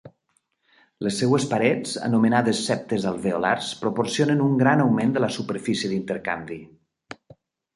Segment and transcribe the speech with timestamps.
[1.07, 6.59] Les seves parets, anomenades septes alveolars, proporcionen un gran augment de la superfície d'intercanvi.